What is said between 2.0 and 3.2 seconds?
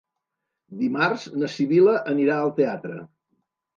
anirà al teatre.